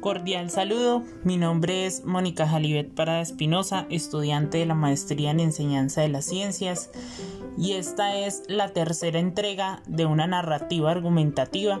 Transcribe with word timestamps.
Cordial 0.00 0.50
saludo, 0.50 1.04
mi 1.22 1.36
nombre 1.36 1.86
es 1.86 2.04
Mónica 2.04 2.48
Jalibet 2.48 2.92
Parada 2.92 3.20
Espinosa, 3.20 3.86
estudiante 3.90 4.58
de 4.58 4.66
la 4.66 4.74
Maestría 4.74 5.30
en 5.30 5.38
Enseñanza 5.38 6.00
de 6.00 6.08
las 6.08 6.24
Ciencias, 6.24 6.90
y 7.56 7.72
esta 7.72 8.18
es 8.18 8.42
la 8.48 8.72
tercera 8.72 9.20
entrega 9.20 9.82
de 9.86 10.06
una 10.06 10.26
narrativa 10.26 10.90
argumentativa 10.90 11.80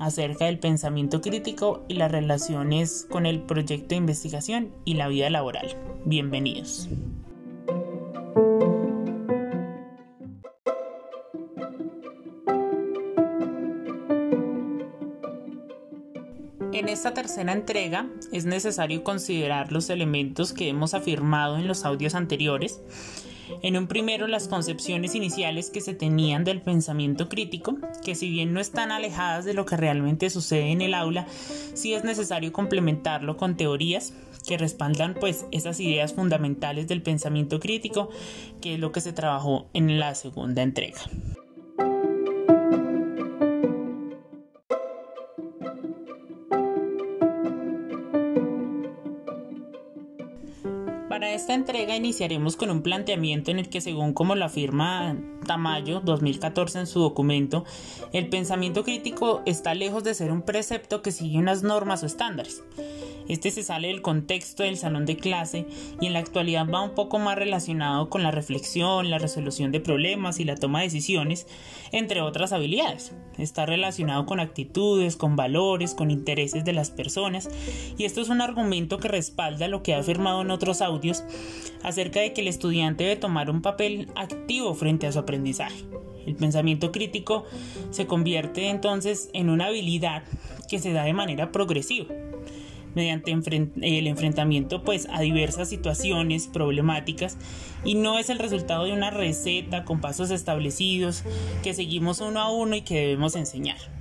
acerca 0.00 0.46
del 0.46 0.58
pensamiento 0.58 1.20
crítico 1.20 1.84
y 1.86 1.94
las 1.94 2.10
relaciones 2.10 3.06
con 3.08 3.26
el 3.26 3.42
proyecto 3.42 3.90
de 3.90 3.96
investigación 3.96 4.72
y 4.84 4.94
la 4.94 5.06
vida 5.06 5.30
laboral. 5.30 5.76
Bienvenidos. 6.04 6.88
En 16.88 16.94
esta 16.94 17.12
tercera 17.12 17.52
entrega 17.52 18.08
es 18.32 18.46
necesario 18.46 19.04
considerar 19.04 19.72
los 19.72 19.90
elementos 19.90 20.54
que 20.54 20.70
hemos 20.70 20.94
afirmado 20.94 21.58
en 21.58 21.68
los 21.68 21.84
audios 21.84 22.14
anteriores. 22.14 22.80
En 23.60 23.76
un 23.76 23.88
primero 23.88 24.26
las 24.26 24.48
concepciones 24.48 25.14
iniciales 25.14 25.68
que 25.68 25.82
se 25.82 25.92
tenían 25.92 26.44
del 26.44 26.62
pensamiento 26.62 27.28
crítico, 27.28 27.76
que 28.02 28.14
si 28.14 28.30
bien 28.30 28.54
no 28.54 28.60
están 28.60 28.90
alejadas 28.90 29.44
de 29.44 29.52
lo 29.52 29.66
que 29.66 29.76
realmente 29.76 30.30
sucede 30.30 30.72
en 30.72 30.80
el 30.80 30.94
aula, 30.94 31.26
sí 31.74 31.92
es 31.92 32.04
necesario 32.04 32.54
complementarlo 32.54 33.36
con 33.36 33.58
teorías 33.58 34.14
que 34.46 34.56
respaldan 34.56 35.12
pues 35.12 35.44
esas 35.50 35.80
ideas 35.80 36.14
fundamentales 36.14 36.88
del 36.88 37.02
pensamiento 37.02 37.60
crítico, 37.60 38.08
que 38.62 38.74
es 38.74 38.80
lo 38.80 38.92
que 38.92 39.02
se 39.02 39.12
trabajó 39.12 39.68
en 39.74 40.00
la 40.00 40.14
segunda 40.14 40.62
entrega. 40.62 41.00
Esta 51.48 51.54
entrega 51.54 51.96
iniciaremos 51.96 52.56
con 52.56 52.68
un 52.68 52.82
planteamiento 52.82 53.50
en 53.50 53.58
el 53.58 53.70
que 53.70 53.80
según 53.80 54.12
como 54.12 54.34
lo 54.34 54.44
afirma 54.44 55.16
Tamayo 55.46 56.00
2014 56.00 56.80
en 56.80 56.86
su 56.86 57.00
documento, 57.00 57.64
el 58.12 58.28
pensamiento 58.28 58.84
crítico 58.84 59.40
está 59.46 59.72
lejos 59.72 60.04
de 60.04 60.12
ser 60.12 60.30
un 60.30 60.42
precepto 60.42 61.00
que 61.00 61.10
sigue 61.10 61.38
unas 61.38 61.62
normas 61.62 62.02
o 62.02 62.06
estándares. 62.06 62.62
Este 63.28 63.50
se 63.50 63.62
sale 63.62 63.88
del 63.88 64.00
contexto 64.00 64.62
del 64.62 64.78
salón 64.78 65.04
de 65.04 65.16
clase 65.16 65.66
y 66.00 66.06
en 66.06 66.14
la 66.14 66.18
actualidad 66.18 66.66
va 66.68 66.82
un 66.82 66.94
poco 66.94 67.18
más 67.18 67.36
relacionado 67.36 68.08
con 68.08 68.22
la 68.22 68.30
reflexión, 68.30 69.10
la 69.10 69.18
resolución 69.18 69.70
de 69.70 69.80
problemas 69.80 70.40
y 70.40 70.44
la 70.44 70.56
toma 70.56 70.80
de 70.80 70.86
decisiones, 70.86 71.46
entre 71.92 72.22
otras 72.22 72.52
habilidades. 72.52 73.12
Está 73.36 73.66
relacionado 73.66 74.24
con 74.24 74.40
actitudes, 74.40 75.16
con 75.16 75.36
valores, 75.36 75.94
con 75.94 76.10
intereses 76.10 76.64
de 76.64 76.72
las 76.72 76.90
personas 76.90 77.50
y 77.98 78.04
esto 78.04 78.22
es 78.22 78.30
un 78.30 78.40
argumento 78.40 78.98
que 78.98 79.08
respalda 79.08 79.68
lo 79.68 79.82
que 79.82 79.94
ha 79.94 79.98
afirmado 79.98 80.40
en 80.40 80.50
otros 80.50 80.80
audios 80.80 81.22
acerca 81.82 82.20
de 82.20 82.32
que 82.32 82.40
el 82.40 82.48
estudiante 82.48 83.04
debe 83.04 83.16
tomar 83.16 83.50
un 83.50 83.62
papel 83.62 84.08
activo 84.14 84.74
frente 84.74 85.06
a 85.06 85.12
su 85.12 85.18
aprendizaje. 85.18 85.84
El 86.26 86.36
pensamiento 86.36 86.92
crítico 86.92 87.44
se 87.90 88.06
convierte 88.06 88.68
entonces 88.68 89.30
en 89.32 89.48
una 89.48 89.66
habilidad 89.66 90.22
que 90.68 90.78
se 90.78 90.92
da 90.92 91.04
de 91.04 91.14
manera 91.14 91.52
progresiva 91.52 92.14
mediante 92.94 93.30
el 93.30 94.06
enfrentamiento 94.06 94.82
pues 94.82 95.06
a 95.10 95.20
diversas 95.20 95.68
situaciones 95.68 96.48
problemáticas 96.48 97.36
y 97.84 97.94
no 97.94 98.18
es 98.18 98.28
el 98.28 98.38
resultado 98.38 98.84
de 98.84 98.92
una 98.92 99.10
receta 99.10 99.84
con 99.84 100.00
pasos 100.00 100.30
establecidos 100.30 101.22
que 101.62 101.74
seguimos 101.74 102.20
uno 102.20 102.40
a 102.40 102.50
uno 102.50 102.76
y 102.76 102.82
que 102.82 103.00
debemos 103.00 103.36
enseñar. 103.36 103.97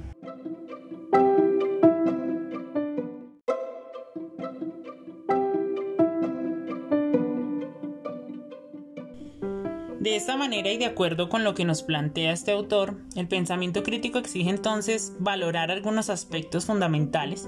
De 10.08 10.16
esta 10.16 10.38
manera 10.38 10.72
y 10.72 10.78
de 10.78 10.86
acuerdo 10.86 11.28
con 11.28 11.44
lo 11.44 11.54
que 11.54 11.66
nos 11.66 11.84
plantea 11.84 12.32
este 12.32 12.54
autor, 12.54 12.96
el 13.18 13.28
pensamiento 13.28 13.84
crítico 13.84 14.20
exige 14.20 14.50
entonces 14.50 15.12
valorar 15.20 15.70
algunos 15.70 16.10
aspectos 16.10 16.66
fundamentales 16.66 17.46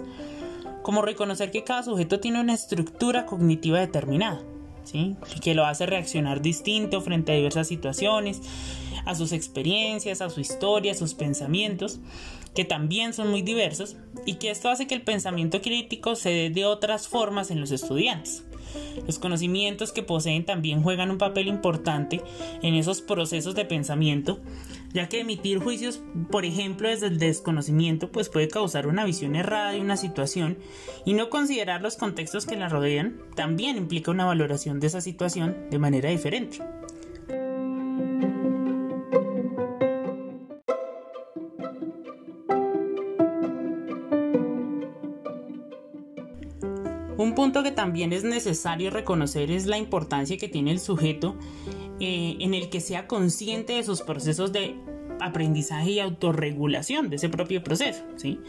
como 0.81 1.02
reconocer 1.02 1.52
que 1.52 1.64
cada 1.64 1.84
sujeto 1.84 2.20
tiene 2.20 2.42
una 2.42 2.53
estructura 2.53 3.25
cognitiva 3.25 3.80
determinada, 3.80 4.42
¿sí? 4.84 5.16
que 5.42 5.56
lo 5.56 5.66
hace 5.66 5.86
reaccionar 5.86 6.42
distinto 6.42 7.00
frente 7.00 7.31
a 7.31 7.36
diversas 7.36 7.70
situaciones, 7.70 8.42
a 9.06 9.16
sus 9.16 9.31
experiencias, 9.31 10.20
a 10.20 10.30
su 10.30 10.41
historia, 10.41 10.91
a 10.91 10.96
sus 10.96 11.14
pensamientos, 11.14 12.02
que 12.53 12.66
también 12.66 13.14
son 13.14 13.30
muy 13.30 13.41
diversos, 13.41 13.96
y 14.26 14.34
que 14.34 14.50
esto 14.52 14.68
hace 14.68 14.86
que 14.86 14.96
el 14.96 15.02
pensamiento 15.03 15.62
crítico 15.62 16.14
se 16.16 16.31
dé 16.31 16.50
de 16.50 16.66
otras 16.66 17.08
formas 17.08 17.52
en 17.52 17.62
los 17.62 17.72
estudiantes. 17.72 18.44
Los 19.06 19.19
conocimientos 19.19 19.91
que 19.91 20.03
poseen 20.03 20.46
también 20.46 20.84
juegan 20.84 21.12
un 21.12 21.18
papel 21.18 21.47
importante 21.47 22.22
en 22.62 22.75
esos 22.75 23.02
procesos 23.02 23.56
de 23.56 23.66
pensamiento, 23.66 24.40
ya 24.94 25.07
que 25.07 25.22
emitir 25.22 25.59
juicios, 25.59 26.02
por 26.31 26.46
ejemplo, 26.46 26.90
desde 26.90 27.08
el 27.08 27.19
desconocimiento, 27.19 28.12
pues 28.12 28.29
puede 28.29 28.47
causar 28.47 28.88
una 28.88 29.06
visión 29.06 29.35
errada 29.35 29.72
de 29.72 29.81
una 29.81 29.97
situación 29.97 30.58
y 31.06 31.13
no 31.13 31.29
considerar 31.29 31.81
los 31.81 31.97
contextos 31.97 32.46
que 32.46 32.58
la 32.58 32.69
rodean 32.69 33.19
también 33.35 33.78
implica 33.78 34.12
una 34.12 34.25
valoración 34.25 34.79
de 34.79 34.88
esa 34.88 35.02
situación 35.02 35.69
de 35.69 35.79
manera 35.79 36.09
diferente. 36.09 36.59
Un 47.19 47.35
punto 47.35 47.63
que 47.63 47.72
también 47.72 48.13
es 48.13 48.24
necesario 48.24 48.91
reconocer 48.91 49.52
es 49.52 49.66
la 49.66 49.78
importancia 49.78 50.38
que 50.38 50.47
tiene 50.47 50.72
el 50.72 50.80
sujeto 50.80 51.35
eh, 52.00 52.38
en 52.40 52.53
el 52.53 52.69
que 52.69 52.80
sea 52.80 53.07
consciente 53.07 53.74
de 53.74 53.84
sus 53.84 54.02
procesos 54.03 54.53
de 54.53 54.78
aprendizaje 55.19 55.91
y 55.91 56.00
autorregulación 56.00 57.09
de 57.09 57.18
ese 57.18 57.28
propio 57.28 57.62
proceso, 57.62 58.06
¿sí? 58.16 58.40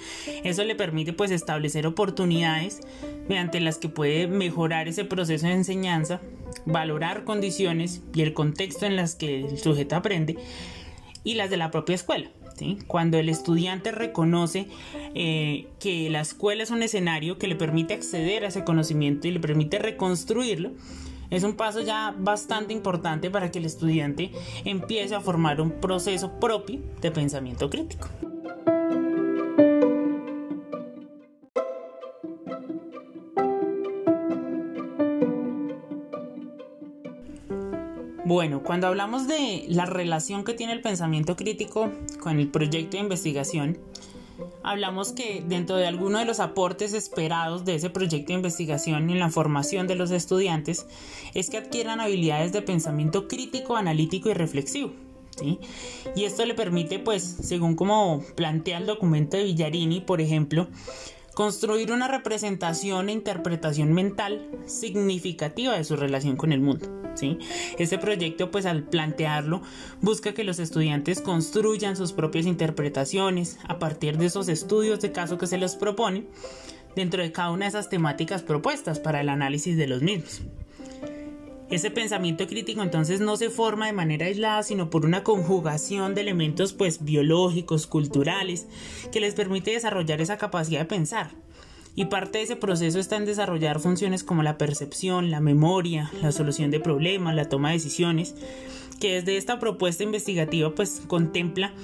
Eso 0.44 0.62
le 0.62 0.76
permite 0.76 1.12
pues 1.12 1.32
establecer 1.32 1.84
oportunidades 1.84 2.78
mediante 3.28 3.59
las 3.59 3.78
que 3.78 3.88
puede 3.88 4.28
mejorar 4.28 4.86
ese 4.86 5.04
proceso 5.04 5.48
de 5.48 5.54
enseñanza, 5.54 6.20
valorar 6.64 7.25
condiciones 7.25 8.03
y 8.14 8.22
el 8.22 8.34
contexto 8.34 8.86
en 8.86 8.94
las 8.94 9.16
que 9.16 9.47
el 9.47 9.59
sujeto 9.59 9.97
aprende 9.97 10.36
y 11.25 11.34
las 11.34 11.50
de 11.50 11.56
la 11.56 11.72
propia 11.72 11.97
escuela. 11.97 12.30
Cuando 12.87 13.19
el 13.19 13.28
estudiante 13.28 13.91
reconoce 13.91 14.66
eh, 15.15 15.66
que 15.78 16.10
la 16.10 16.21
escuela 16.21 16.62
es 16.62 16.71
un 16.71 16.82
escenario 16.82 17.38
que 17.38 17.48
le 17.48 17.56
permite 17.56 17.94
acceder 17.94 18.44
a 18.44 18.48
ese 18.48 18.65
conocimiento 18.65 19.28
y 19.28 19.32
le 19.32 19.41
permite 19.41 19.78
reconstruirlo, 19.78 20.72
es 21.31 21.44
un 21.44 21.54
paso 21.54 21.81
ya 21.81 22.15
bastante 22.19 22.72
importante 22.72 23.31
para 23.31 23.50
que 23.50 23.59
el 23.60 23.65
estudiante 23.65 24.32
empiece 24.65 25.15
a 25.15 25.21
formar 25.21 25.60
un 25.60 25.71
proceso 25.71 26.38
propio 26.41 26.81
de 27.00 27.10
pensamiento 27.10 27.71
crítico. 27.71 28.09
Bueno, 38.30 38.62
cuando 38.62 38.86
hablamos 38.86 39.26
de 39.26 39.64
la 39.66 39.86
relación 39.86 40.44
que 40.44 40.54
tiene 40.54 40.72
el 40.72 40.82
pensamiento 40.82 41.34
crítico 41.34 41.91
con 42.20 42.38
el 42.38 42.46
proyecto 42.46 42.96
de 42.96 43.02
investigación, 43.02 43.76
hablamos 44.62 45.10
que 45.10 45.42
dentro 45.44 45.74
de 45.74 45.88
alguno 45.88 46.20
de 46.20 46.26
los 46.26 46.38
aportes 46.38 46.94
esperados 46.94 47.64
de 47.64 47.74
ese 47.74 47.91
proyecto 47.91 48.28
de 48.28 48.34
investigación 48.34 49.10
en 49.10 49.18
la 49.18 49.30
formación 49.30 49.88
de 49.88 49.96
los 49.96 50.12
estudiantes 50.12 50.86
es 51.34 51.50
que 51.50 51.56
adquieran 51.56 52.00
habilidades 52.00 52.52
de 52.52 52.62
pensamiento 52.62 53.26
crítico, 53.26 53.74
analítico 53.76 54.30
y 54.30 54.34
reflexivo. 54.34 54.92
Y 56.14 56.22
esto 56.22 56.47
le 56.47 56.54
permite, 56.54 57.00
pues, 57.00 57.24
según 57.24 57.74
como 57.74 58.22
plantea 58.36 58.78
el 58.78 58.86
documento 58.86 59.38
de 59.38 59.42
Villarini, 59.42 60.03
por 60.03 60.21
ejemplo, 60.21 60.68
construir 61.34 61.91
una 61.91 62.06
representación 62.06 63.09
e 63.09 63.12
interpretación 63.12 63.92
mental 63.92 64.48
significativa 64.66 65.76
de 65.76 65.83
su 65.83 65.97
relación 65.97 66.36
con 66.36 66.53
el 66.53 66.60
mundo. 66.60 66.99
¿Sí? 67.21 67.39
Este 67.78 67.99
proyecto, 67.99 68.51
pues 68.51 68.67
al 68.67 68.83
plantearlo, 68.83 69.63
busca 70.01 70.33
que 70.33 70.45
los 70.45 70.59
estudiantes 70.59 71.21
construyan 71.21 71.97
sus 71.97 72.13
propias 72.13 72.47
interpretaciones 72.47 73.59
a 73.69 73.78
partir 73.78 74.19
de 74.19 74.27
esos 74.27 74.49
estudios 74.49 75.01
de 75.01 75.13
caso 75.13 75.39
que 75.39 75.47
se 75.47 75.59
les 75.59 75.77
propone 75.77 76.25
dentro 76.97 77.22
de 77.22 77.31
cada 77.31 77.51
una 77.51 77.67
de 77.67 77.69
esas 77.69 77.89
temáticas 77.89 78.43
propuestas 78.43 78.99
para 78.99 79.21
el 79.21 79.28
análisis 79.28 79.77
de 79.77 79.87
los 79.87 80.03
mismos. 80.03 80.43
Ese 81.71 81.93
pensamiento 81.93 82.49
crítico 82.49 82.83
entonces 82.83 83.21
no 83.21 83.37
se 83.37 83.49
forma 83.49 83.87
de 83.87 83.93
manera 83.93 84.27
aislada, 84.27 84.65
sino 84.65 84.91
por 84.91 85.07
una 85.07 85.22
conjugación 85.22 86.17
de 86.17 86.22
elementos 86.22 86.72
pues 86.72 87.05
biológicos, 87.05 87.87
culturales, 87.87 88.67
que 89.13 89.21
les 89.21 89.34
permite 89.34 89.71
desarrollar 89.71 90.21
esa 90.21 90.37
capacidad 90.37 90.81
de 90.81 90.87
pensar. 90.87 91.31
Y 92.00 92.06
parte 92.06 92.38
de 92.38 92.44
ese 92.44 92.56
proceso 92.56 92.98
está 92.98 93.16
en 93.16 93.26
desarrollar 93.26 93.78
funciones 93.78 94.24
como 94.24 94.42
la 94.42 94.56
percepción, 94.56 95.30
la 95.30 95.41
memoria, 95.41 96.10
la 96.22 96.32
solución 96.32 96.70
de 96.70 96.80
problemas, 96.80 97.34
la 97.34 97.50
toma 97.50 97.68
de 97.68 97.74
decisiones, 97.74 98.34
que 98.98 99.16
desde 99.16 99.36
esta 99.36 99.58
propuesta 99.58 100.02
investigativa 100.02 100.74
pues 100.74 101.02
contempla 101.06 101.74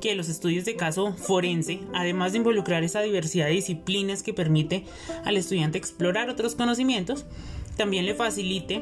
que 0.00 0.14
los 0.14 0.28
estudios 0.28 0.64
de 0.64 0.76
caso 0.76 1.12
forense, 1.14 1.80
además 1.92 2.30
de 2.30 2.38
involucrar 2.38 2.84
esa 2.84 3.00
diversidad 3.00 3.46
de 3.46 3.54
disciplinas 3.54 4.22
que 4.22 4.32
permite 4.32 4.84
al 5.24 5.36
estudiante 5.36 5.76
explorar 5.76 6.30
otros 6.30 6.54
conocimientos, 6.54 7.26
también 7.76 8.06
le 8.06 8.14
facilite 8.14 8.80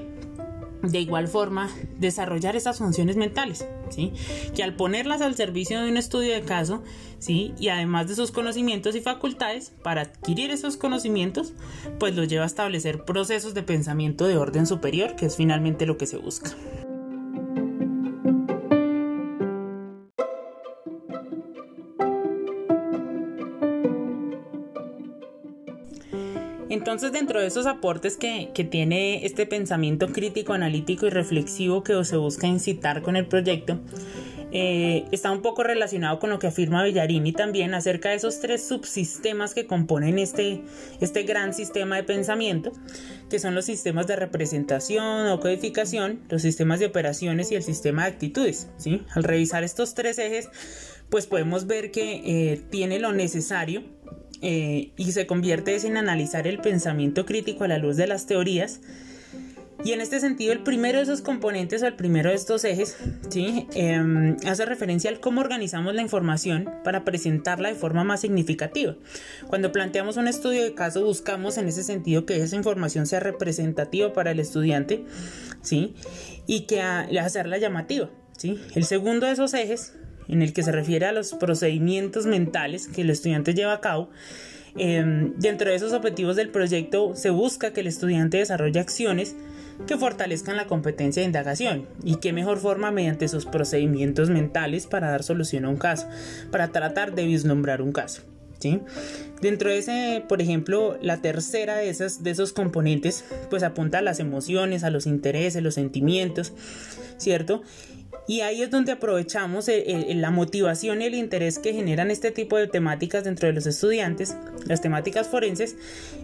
de 0.83 1.01
igual 1.01 1.29
forma 1.29 1.71
desarrollar 1.99 2.57
esas 2.57 2.79
funciones 2.79 3.17
mentales, 3.17 3.67
¿sí? 3.91 4.13
que 4.55 4.63
al 4.63 4.75
ponerlas 4.75 5.21
al 5.21 5.35
servicio 5.35 5.81
de 5.81 5.89
un 5.89 5.97
estudio 5.97 6.35
de 6.35 6.43
caso, 6.43 6.83
¿sí? 7.19 7.55
y 7.59 7.69
además 7.69 8.09
de 8.09 8.15
sus 8.15 8.33
conocimientos 8.33 8.95
y 8.97 9.01
facultades, 9.01 9.73
para 9.83 10.03
adquirir 10.03 10.51
esos 10.51 10.77
conocimientos, 10.77 11.53
pues 11.99 12.17
los 12.17 12.29
lleva 12.29 12.45
a 12.45 12.47
establecer 12.47 13.05
procesos 13.05 13.55
de 13.55 13.63
pensamiento 13.63 14.27
de 14.27 14.37
orden 14.37 14.67
superior, 14.67 15.17
que 15.17 15.27
es 15.27 15.37
finalmente 15.37 15.87
lo 15.87 15.97
que 15.97 16.07
se 16.07 16.17
busca. 16.17 16.51
Entonces, 26.69 27.13
dentro 27.13 27.41
de 27.41 27.47
esos 27.47 27.67
aportes 27.67 28.17
que, 28.17 28.51
tiene 28.71 29.27
este 29.27 29.47
pensamiento 29.47 30.09
crítico, 30.09 30.53
analítico 30.53 31.07
y 31.07 31.11
reflexivo 31.11 31.83
que 31.83 32.05
se 32.05 32.17
busca 32.17 32.47
incitar 32.47 33.03
con 33.03 33.17
el 33.17 33.27
proyecto, 33.27 33.81
eh, 34.55 35.07
está 35.13 35.31
un 35.31 35.41
poco 35.41 35.63
relacionado 35.63 36.19
con 36.19 36.29
lo 36.29 36.39
que 36.39 36.47
afirma 36.47 36.83
Bellarini 36.83 37.33
también 37.33 37.73
acerca 37.73 38.11
de 38.11 38.17
esos 38.17 38.39
tres 38.41 38.63
subsistemas 38.63 39.55
que 39.55 39.67
componen 39.67 40.19
este, 40.19 40.61
este 41.01 41.23
gran 41.23 41.55
sistema 41.55 41.97
de 41.97 42.05
pensamiento, 42.05 42.71
que 43.31 43.39
son 43.39 43.55
los 43.55 43.65
sistemas 43.65 44.07
de 44.07 44.17
representación 44.17 45.29
o 45.29 45.41
codificación, 45.41 46.21
los 46.29 46.43
sistemas 46.43 46.81
de 46.81 46.87
operaciones 46.87 47.51
y 47.51 47.55
el 47.55 47.63
sistema 47.63 48.03
de 48.05 48.13
actitudes. 48.13 48.69
¿sí? 48.77 49.03
Al 49.15 49.25
revisar 49.25 49.65
estos 49.65 49.95
tres 49.95 50.19
ejes, 50.19 50.51
pues 51.09 51.27
podemos 51.27 51.67
ver 51.67 51.91
que 51.91 52.23
eh, 52.25 52.61
tiene 52.71 52.99
lo 52.99 53.13
necesario 53.13 53.83
eh, 54.43 54.91
y 54.97 55.13
se 55.13 55.27
convierte 55.27 55.77
en 55.87 55.97
analizar 55.97 56.47
el 56.47 56.59
pensamiento 56.59 57.25
crítico 57.25 57.65
a 57.65 57.69
la 57.69 57.79
luz 57.79 57.97
de 57.97 58.07
las 58.09 58.27
teorías. 58.27 58.81
Y 59.85 59.93
en 59.93 60.01
este 60.01 60.21
sentido, 60.21 60.53
el 60.53 60.63
primero 60.63 60.99
de 60.99 61.05
esos 61.05 61.23
componentes 61.23 61.83
o 61.83 61.87
el 61.87 61.95
primero 61.95 62.31
de 62.31 62.37
estos 62.37 62.65
ejes 62.65 62.97
¿sí? 63.31 63.67
Em, 63.75 64.37
hace 64.47 64.65
referencia 64.65 65.11
al 65.11 65.19
cómo 65.19 65.41
organizamos 65.41 65.95
la 65.95 66.03
información 66.03 66.71
para 66.85 67.05
presentarla 67.05 67.69
de 67.69 67.75
forma 67.75 68.05
más 68.05 68.21
significativa. 68.21 68.95
Cuando 69.49 69.73
planteamos 69.73 70.17
un 70.17 70.29
estudio 70.29 70.63
de 70.63 70.75
caso, 70.75 71.05
buscamos 71.05 71.59
en 71.59 71.67
ese 71.67 71.83
sentido 71.83 72.27
que 72.27 72.41
esa 72.43 72.55
información 72.55 73.07
sea 73.07 73.19
representativa 73.19 74.13
para 74.13 74.31
el 74.31 74.39
estudiante 74.39 75.05
¿sí? 75.63 75.95
y 76.47 76.63
que 76.67 76.81
hacerla 76.81 77.59
llamativa. 77.59 78.09
¿sí? 78.37 78.61
El 78.75 78.85
segundo 78.85 79.27
de 79.27 79.33
esos 79.33 79.53
ejes 79.55 79.95
en 80.29 80.43
el 80.43 80.53
que 80.53 80.63
se 80.63 80.73
refiere 80.73 81.07
a 81.07 81.13
los 81.13 81.35
procedimientos 81.35 82.27
mentales 82.27 82.89
que 82.89 83.03
el 83.03 83.11
estudiante 83.11 83.55
lleva 83.55 83.75
a 83.75 83.81
cabo. 83.81 84.11
Em, 84.77 85.35
dentro 85.37 85.69
de 85.69 85.77
esos 85.77 85.93
objetivos 85.93 86.37
del 86.37 86.49
proyecto 86.49 87.15
se 87.15 87.31
busca 87.31 87.73
que 87.73 87.81
el 87.81 87.87
estudiante 87.87 88.39
desarrolle 88.39 88.81
acciones 88.81 89.37
que 89.87 89.99
fortalezcan 89.99 90.57
la 90.57 90.67
competencia 90.67 91.23
de 91.23 91.27
indagación 91.27 91.87
y 92.03 92.17
qué 92.17 92.33
mejor 92.33 92.59
forma 92.59 92.91
mediante 92.91 93.29
sus 93.29 93.47
procedimientos 93.47 94.31
mentales 94.31 94.87
para 94.87 95.11
dar 95.11 95.23
solución 95.23 95.65
a 95.65 95.69
un 95.69 95.77
caso, 95.77 96.09
para 96.51 96.69
tratar 96.69 97.15
de 97.15 97.27
vislumbrar 97.27 97.83
un 97.83 97.93
caso. 97.93 98.23
¿sí? 98.59 98.81
Dentro 99.41 99.71
de 99.71 99.79
ese, 99.79 100.25
por 100.29 100.41
ejemplo, 100.41 100.97
la 101.03 101.21
tercera 101.21 101.77
de, 101.77 101.91
esas, 101.91 102.23
de 102.23 102.31
esos 102.31 102.53
componentes, 102.53 103.25
pues 103.51 103.63
apunta 103.63 103.99
a 103.99 104.03
las 104.03 104.21
emociones, 104.21 104.85
a 104.85 104.91
los 104.91 105.07
intereses, 105.07 105.63
los 105.63 105.75
sentimientos, 105.75 106.53
¿cierto? 107.19 107.63
Y 108.29 108.41
ahí 108.41 108.63
es 108.63 108.71
donde 108.71 108.93
aprovechamos 108.93 109.69
la 109.69 110.31
motivación 110.31 111.03
y 111.03 111.07
el 111.07 111.15
interés 111.15 111.59
que 111.59 111.73
generan 111.73 112.11
este 112.11 112.31
tipo 112.31 112.57
de 112.57 112.69
temáticas 112.69 113.25
dentro 113.25 113.49
de 113.49 113.55
los 113.55 113.67
estudiantes, 113.67 114.37
las 114.65 114.81
temáticas 114.81 115.29
forenses, 115.29 115.77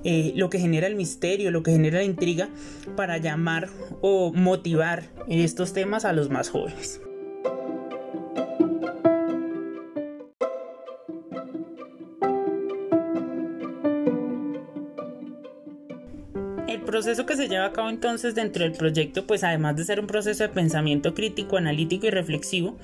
eh, 0.04 0.32
lo 0.36 0.48
que 0.48 0.58
genera 0.60 0.86
el 0.86 0.94
misterio, 0.94 1.50
lo 1.50 1.62
que 1.62 1.72
genera 1.72 1.98
la 1.98 2.04
intriga, 2.04 2.48
para 2.96 3.18
llamar 3.18 3.68
o 4.00 4.32
motivar 4.32 5.04
estos 5.28 5.72
temas 5.72 6.04
a 6.04 6.12
los 6.12 6.30
más 6.30 6.50
jóvenes. 6.50 7.00
Proceso 16.88 17.26
que 17.26 17.36
se 17.36 17.48
lleva 17.48 17.66
a 17.66 17.72
cabo 17.72 17.90
entonces 17.90 18.34
dentro 18.34 18.64
del 18.64 18.72
proyecto, 18.72 19.26
pues 19.26 19.44
además 19.44 19.76
de 19.76 19.84
ser 19.84 20.00
un 20.00 20.06
proceso 20.06 20.42
de 20.42 20.48
pensamiento 20.48 21.12
crítico, 21.12 21.58
analítico 21.58 22.06
y 22.06 22.10
reflexivo, 22.10 22.78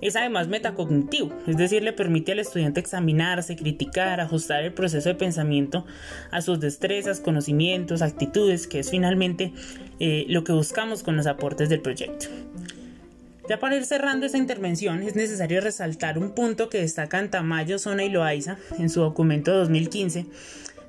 es 0.00 0.16
además 0.16 0.48
metacognitivo, 0.48 1.34
es 1.46 1.58
decir, 1.58 1.82
le 1.82 1.92
permite 1.92 2.32
al 2.32 2.38
estudiante 2.38 2.80
examinarse, 2.80 3.54
criticar, 3.54 4.22
ajustar 4.22 4.64
el 4.64 4.72
proceso 4.72 5.10
de 5.10 5.16
pensamiento 5.16 5.84
a 6.30 6.40
sus 6.40 6.60
destrezas, 6.60 7.20
conocimientos, 7.20 8.00
actitudes, 8.00 8.66
que 8.66 8.78
es 8.78 8.90
finalmente 8.90 9.52
eh, 10.00 10.24
lo 10.28 10.42
que 10.42 10.52
buscamos 10.52 11.02
con 11.02 11.18
los 11.18 11.26
aportes 11.26 11.68
del 11.68 11.82
proyecto. 11.82 12.28
Ya 13.50 13.60
para 13.60 13.76
ir 13.76 13.84
cerrando 13.84 14.24
esta 14.24 14.38
intervención 14.38 15.02
es 15.02 15.14
necesario 15.14 15.60
resaltar 15.60 16.16
un 16.18 16.30
punto 16.30 16.70
que 16.70 16.80
destacan 16.80 17.30
Tamayo, 17.30 17.78
Zona 17.78 18.02
y 18.02 18.08
Loaiza 18.08 18.56
en 18.78 18.88
su 18.88 19.00
documento 19.00 19.54
2015 19.54 20.24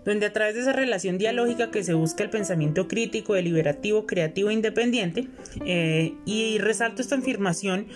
donde 0.08 0.26
a 0.26 0.32
través 0.32 0.56
de 0.56 0.62
esa 0.62 0.72
relación 0.72 1.18
dialógica 1.18 1.70
que 1.70 1.84
se 1.84 1.94
busca 1.94 2.24
el 2.24 2.30
pensamiento 2.30 2.88
crítico, 2.88 3.34
deliberativo, 3.34 4.06
creativo 4.06 4.50
e 4.50 4.54
independiente, 4.54 5.28
eh, 5.66 6.14
y 6.26 6.60
resalto 6.60 7.02
esta 7.02 7.16
afirmación 7.16 7.88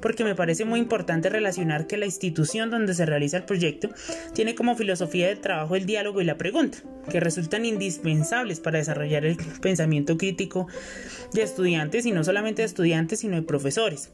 porque 0.00 0.24
me 0.24 0.34
parece 0.34 0.64
muy 0.64 0.80
importante 0.80 1.28
relacionar 1.28 1.86
que 1.86 1.98
la 1.98 2.06
institución 2.06 2.70
donde 2.70 2.94
se 2.94 3.04
realiza 3.04 3.36
el 3.36 3.44
proyecto 3.44 3.90
tiene 4.32 4.54
como 4.54 4.76
filosofía 4.76 5.28
de 5.28 5.36
trabajo 5.36 5.76
el 5.76 5.84
diálogo 5.84 6.22
y 6.22 6.24
la 6.24 6.38
pregunta, 6.38 6.78
que 7.10 7.20
resultan 7.20 7.66
indispensables 7.66 8.60
para 8.60 8.78
desarrollar 8.78 9.26
el 9.26 9.36
pensamiento 9.60 10.16
crítico 10.16 10.68
de 11.34 11.42
estudiantes, 11.42 12.06
y 12.06 12.12
no 12.12 12.24
solamente 12.24 12.62
de 12.62 12.66
estudiantes, 12.66 13.20
sino 13.20 13.36
de 13.36 13.42
profesores 13.42 14.10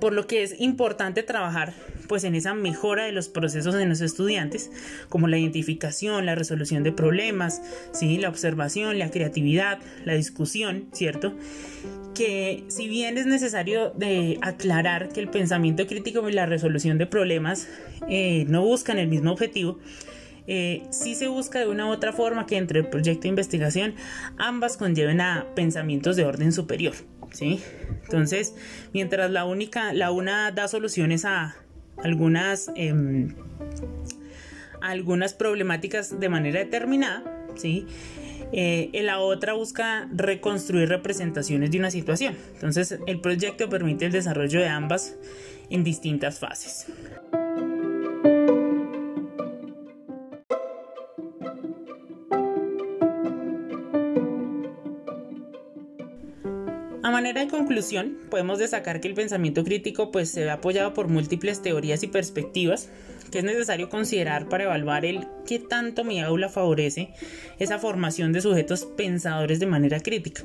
por 0.00 0.12
lo 0.12 0.26
que 0.26 0.42
es 0.42 0.58
importante 0.60 1.22
trabajar 1.22 1.74
pues 2.08 2.24
en 2.24 2.34
esa 2.34 2.54
mejora 2.54 3.04
de 3.04 3.12
los 3.12 3.28
procesos 3.28 3.72
de 3.72 3.86
los 3.86 4.00
estudiantes, 4.00 4.68
como 5.08 5.28
la 5.28 5.38
identificación, 5.38 6.26
la 6.26 6.34
resolución 6.34 6.82
de 6.82 6.90
problemas, 6.90 7.62
¿sí? 7.92 8.18
la 8.18 8.28
observación, 8.28 8.98
la 8.98 9.12
creatividad, 9.12 9.78
la 10.04 10.14
discusión, 10.14 10.88
¿cierto? 10.92 11.34
Que 12.12 12.64
si 12.66 12.88
bien 12.88 13.16
es 13.16 13.26
necesario 13.26 13.90
de 13.90 14.38
aclarar 14.42 15.10
que 15.10 15.20
el 15.20 15.28
pensamiento 15.28 15.86
crítico 15.86 16.28
y 16.28 16.32
la 16.32 16.46
resolución 16.46 16.98
de 16.98 17.06
problemas 17.06 17.68
eh, 18.08 18.44
no 18.48 18.64
buscan 18.64 18.98
el 18.98 19.06
mismo 19.06 19.30
objetivo, 19.30 19.78
eh, 20.48 20.82
sí 20.90 21.14
se 21.14 21.28
busca 21.28 21.60
de 21.60 21.68
una 21.68 21.86
u 21.86 21.90
otra 21.90 22.12
forma 22.12 22.44
que 22.44 22.56
entre 22.56 22.80
el 22.80 22.88
proyecto 22.88 23.22
de 23.22 23.28
investigación 23.28 23.94
ambas 24.36 24.76
conlleven 24.76 25.20
a 25.20 25.46
pensamientos 25.54 26.16
de 26.16 26.24
orden 26.24 26.52
superior. 26.52 26.94
¿Sí? 27.32 27.60
Entonces, 28.04 28.54
mientras 28.92 29.30
la 29.30 29.44
única, 29.44 29.92
la 29.92 30.10
una 30.10 30.50
da 30.50 30.68
soluciones 30.68 31.24
a 31.24 31.56
algunas, 32.02 32.70
em, 32.76 33.34
algunas 34.80 35.34
problemáticas 35.34 36.18
de 36.18 36.28
manera 36.28 36.60
determinada, 36.60 37.22
¿sí? 37.56 37.86
Eh, 38.52 38.90
la 39.02 39.20
otra 39.20 39.52
busca 39.52 40.08
reconstruir 40.12 40.88
representaciones 40.88 41.70
de 41.70 41.78
una 41.78 41.90
situación. 41.90 42.36
Entonces, 42.54 42.98
el 43.06 43.20
proyecto 43.20 43.68
permite 43.68 44.06
el 44.06 44.12
desarrollo 44.12 44.60
de 44.60 44.68
ambas 44.68 45.14
en 45.70 45.84
distintas 45.84 46.38
fases. 46.38 46.86
Manera 57.20 57.42
de 57.42 57.48
conclusión, 57.48 58.16
podemos 58.30 58.58
destacar 58.58 59.02
que 59.02 59.08
el 59.08 59.12
pensamiento 59.12 59.62
crítico 59.62 60.10
pues, 60.10 60.30
se 60.30 60.44
ve 60.44 60.50
apoyado 60.50 60.94
por 60.94 61.08
múltiples 61.08 61.60
teorías 61.60 62.02
y 62.02 62.06
perspectivas 62.06 62.88
que 63.30 63.40
es 63.40 63.44
necesario 63.44 63.90
considerar 63.90 64.48
para 64.48 64.64
evaluar 64.64 65.04
el 65.04 65.26
qué 65.46 65.58
tanto 65.58 66.02
mi 66.02 66.22
aula 66.22 66.48
favorece 66.48 67.10
esa 67.58 67.78
formación 67.78 68.32
de 68.32 68.40
sujetos 68.40 68.86
pensadores 68.86 69.60
de 69.60 69.66
manera 69.66 70.00
crítica. 70.00 70.44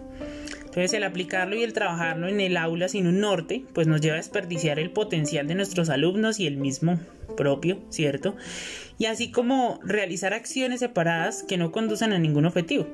Entonces 0.65 0.91
el 0.91 1.05
aplicarlo 1.05 1.55
y 1.55 1.63
el 1.63 1.71
trabajarlo 1.71 2.27
en 2.27 2.41
el 2.41 2.57
aula 2.57 2.89
sin 2.89 3.07
un 3.07 3.21
norte, 3.21 3.63
pues 3.73 3.87
nos 3.87 4.01
lleva 4.01 4.15
a 4.15 4.17
desperdiciar 4.17 4.77
el 4.77 4.91
potencial 4.91 5.47
de 5.47 5.55
nuestros 5.55 5.87
alumnos 5.87 6.41
y 6.41 6.45
el 6.45 6.57
mismo 6.57 6.99
propio, 7.37 7.79
¿cierto? 7.89 8.35
Y 8.99 9.05
así 9.05 9.31
como 9.31 9.79
realizar 9.81 10.33
acciones 10.33 10.81
separadas 10.81 11.43
que 11.43 11.57
no 11.57 11.71
conducen 11.71 12.11
a 12.11 12.19
ningún 12.19 12.45
objetivo 12.45 12.85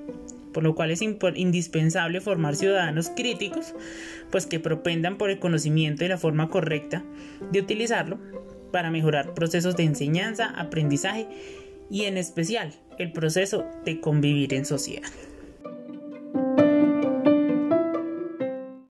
por 0.53 0.63
lo 0.63 0.75
cual 0.75 0.91
es 0.91 1.01
indispensable 1.01 2.21
formar 2.21 2.55
ciudadanos 2.55 3.09
críticos, 3.09 3.73
pues 4.31 4.45
que 4.45 4.59
propendan 4.59 5.17
por 5.17 5.29
el 5.29 5.39
conocimiento 5.39 6.05
y 6.05 6.07
la 6.07 6.17
forma 6.17 6.49
correcta 6.49 7.03
de 7.51 7.59
utilizarlo 7.59 8.19
para 8.71 8.91
mejorar 8.91 9.33
procesos 9.33 9.75
de 9.75 9.83
enseñanza, 9.83 10.45
aprendizaje 10.45 11.27
y 11.89 12.05
en 12.05 12.17
especial 12.17 12.73
el 12.97 13.11
proceso 13.11 13.65
de 13.85 13.99
convivir 13.99 14.53
en 14.53 14.65
sociedad. 14.65 15.09